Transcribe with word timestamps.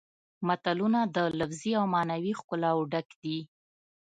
متلونه 0.47 0.99
د 1.15 1.17
لفظي 1.39 1.71
او 1.79 1.85
معنوي 1.93 2.33
ښکلاوو 2.39 2.87
ډک 2.91 3.07
دي 3.23 3.37